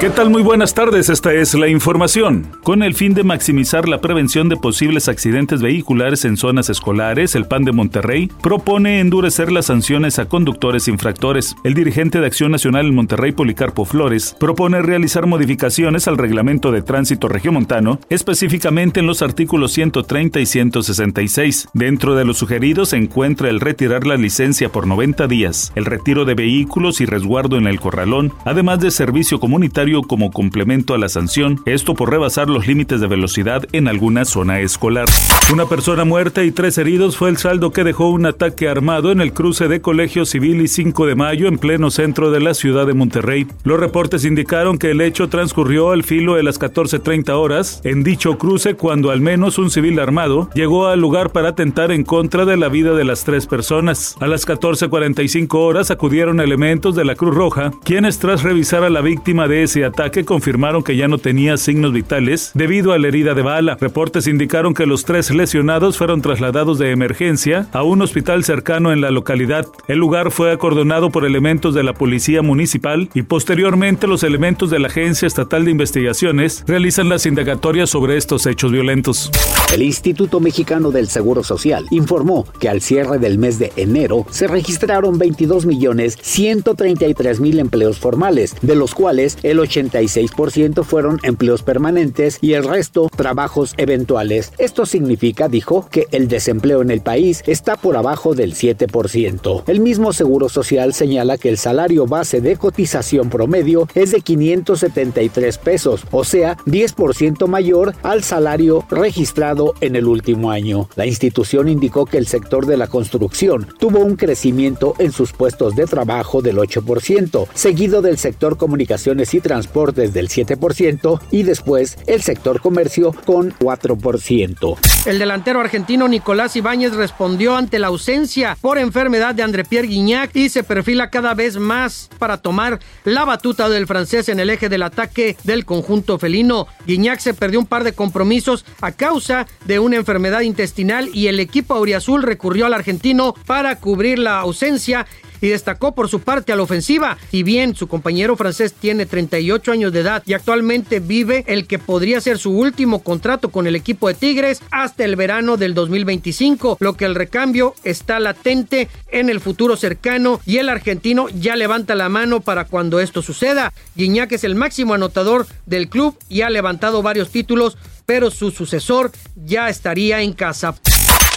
[0.00, 0.30] ¿Qué tal?
[0.30, 2.46] Muy buenas tardes, esta es la información.
[2.62, 7.44] Con el fin de maximizar la prevención de posibles accidentes vehiculares en zonas escolares, el
[7.44, 11.54] PAN de Monterrey propone endurecer las sanciones a conductores infractores.
[11.64, 16.80] El dirigente de Acción Nacional en Monterrey, Policarpo Flores, propone realizar modificaciones al reglamento de
[16.80, 21.68] tránsito regiomontano, específicamente en los artículos 130 y 166.
[21.74, 26.24] Dentro de los sugeridos se encuentra el retirar la licencia por 90 días, el retiro
[26.24, 31.08] de vehículos y resguardo en el corralón, además de servicio comunitario como complemento a la
[31.08, 35.06] sanción, esto por rebasar los límites de velocidad en alguna zona escolar.
[35.52, 39.20] Una persona muerta y tres heridos fue el saldo que dejó un ataque armado en
[39.20, 42.86] el cruce de Colegio Civil y 5 de Mayo en pleno centro de la ciudad
[42.86, 43.46] de Monterrey.
[43.64, 48.38] Los reportes indicaron que el hecho transcurrió al filo de las 14.30 horas en dicho
[48.38, 52.56] cruce cuando al menos un civil armado llegó al lugar para atentar en contra de
[52.56, 54.16] la vida de las tres personas.
[54.20, 59.00] A las 14.45 horas acudieron elementos de la Cruz Roja, quienes tras revisar a la
[59.00, 63.34] víctima de ese ataque confirmaron que ya no tenía signos vitales debido a la herida
[63.34, 63.76] de bala.
[63.80, 69.00] Reportes indicaron que los tres lesionados fueron trasladados de emergencia a un hospital cercano en
[69.00, 69.66] la localidad.
[69.88, 74.78] El lugar fue acordonado por elementos de la Policía Municipal y posteriormente los elementos de
[74.78, 79.30] la Agencia Estatal de Investigaciones realizan las indagatorias sobre estos hechos violentos.
[79.72, 84.48] El Instituto Mexicano del Seguro Social informó que al cierre del mes de enero se
[84.48, 92.38] registraron 22 millones 133 mil empleos formales, de los cuales el 86% fueron empleos permanentes
[92.40, 94.52] y el resto trabajos eventuales.
[94.58, 99.62] Esto significa, dijo, que el desempleo en el país está por abajo del 7%.
[99.66, 105.58] El mismo Seguro Social señala que el salario base de cotización promedio es de 573
[105.58, 110.88] pesos, o sea, 10% mayor al salario registrado en el último año.
[110.96, 115.76] La institución indicó que el sector de la construcción tuvo un crecimiento en sus puestos
[115.76, 122.22] de trabajo del 8%, seguido del sector comunicaciones y transportes del 7% y después el
[122.22, 124.78] sector comercio con 4%.
[125.06, 130.36] El delantero argentino Nicolás Ibáñez respondió ante la ausencia por enfermedad de André Pierre Guignac
[130.36, 134.68] y se perfila cada vez más para tomar la batuta del francés en el eje
[134.68, 136.68] del ataque del conjunto felino.
[136.86, 141.40] Guignac se perdió un par de compromisos a causa de una enfermedad intestinal y el
[141.40, 145.08] equipo auriazul recurrió al argentino para cubrir la ausencia
[145.40, 147.18] y destacó por su parte a la ofensiva.
[147.32, 151.78] Y bien, su compañero francés tiene 38 años de edad y actualmente vive el que
[151.78, 156.78] podría ser su último contrato con el equipo de Tigres hasta el verano del 2025,
[156.80, 161.94] lo que el recambio está latente en el futuro cercano y el argentino ya levanta
[161.94, 163.72] la mano para cuando esto suceda.
[163.96, 167.76] Guiñac es el máximo anotador del club y ha levantado varios títulos,
[168.06, 170.74] pero su sucesor ya estaría en casa.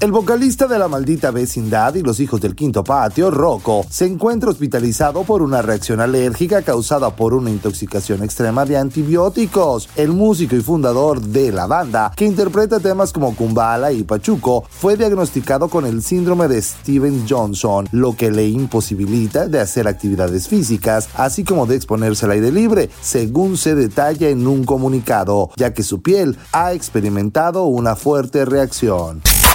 [0.00, 4.48] El vocalista de la maldita vecindad y los hijos del quinto patio, Rocco, se encuentra
[4.48, 9.90] hospitalizado por una reacción alérgica causada por una intoxicación extrema de antibióticos.
[9.96, 14.96] El músico y fundador de la banda, que interpreta temas como Kumbala y Pachuco, fue
[14.96, 21.10] diagnosticado con el síndrome de Steven Johnson, lo que le imposibilita de hacer actividades físicas,
[21.14, 25.82] así como de exponerse al aire libre, según se detalla en un comunicado, ya que
[25.82, 29.20] su piel ha experimentado una fuerte reacción.